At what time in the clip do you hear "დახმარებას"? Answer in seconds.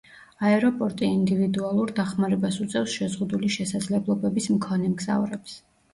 1.99-2.57